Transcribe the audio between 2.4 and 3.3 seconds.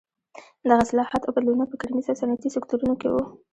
سکتورونو کې وو.